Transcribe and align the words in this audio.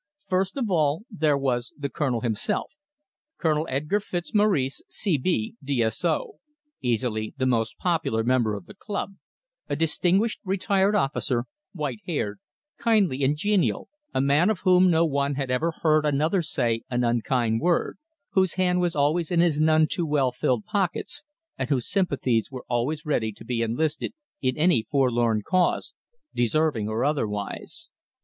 First 0.27 0.57
of 0.57 0.67
all 0.67 1.03
there 1.11 1.37
was 1.37 1.73
the 1.77 1.87
Colonel 1.87 2.21
himself, 2.21 2.71
Colonel 3.37 3.67
Edgar 3.69 3.99
Fitzmaurice, 3.99 4.81
C.B., 4.87 5.57
D.S.O., 5.63 6.39
easily 6.81 7.35
the 7.37 7.45
most 7.45 7.77
popular 7.77 8.23
member 8.23 8.55
of 8.55 8.65
the 8.65 8.73
club, 8.73 9.11
a 9.69 9.75
distinguished 9.75 10.39
retired 10.43 10.95
officer, 10.95 11.45
white 11.73 11.99
haired, 12.07 12.39
kindly 12.79 13.23
and 13.23 13.37
genial, 13.37 13.89
a 14.11 14.19
man 14.19 14.49
of 14.49 14.61
whom 14.61 14.89
no 14.89 15.05
one 15.05 15.35
had 15.35 15.51
ever 15.51 15.69
heard 15.83 16.03
another 16.03 16.41
say 16.41 16.81
an 16.89 17.03
unkind 17.03 17.61
word, 17.61 17.99
whose 18.31 18.55
hand 18.55 18.79
was 18.79 18.95
always 18.95 19.29
in 19.29 19.39
his 19.39 19.59
none 19.59 19.85
too 19.87 20.07
well 20.07 20.31
filled 20.31 20.65
pockets, 20.65 21.25
and 21.59 21.69
whose 21.69 21.87
sympathies 21.87 22.49
were 22.49 22.65
always 22.67 23.05
ready 23.05 23.31
to 23.31 23.45
be 23.45 23.61
enlisted 23.61 24.13
in 24.41 24.57
any 24.57 24.81
forlorn 24.81 25.43
cause, 25.47 25.93
deserving 26.33 26.89
or 26.89 27.05
otherwise. 27.05 27.91